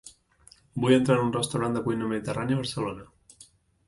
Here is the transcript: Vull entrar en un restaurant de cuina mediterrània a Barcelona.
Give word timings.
Vull 0.85 0.95
entrar 0.95 1.17
en 1.19 1.25
un 1.25 1.33
restaurant 1.35 1.75
de 1.77 1.83
cuina 1.87 2.07
mediterrània 2.13 2.57
a 2.57 2.63
Barcelona. 2.63 3.07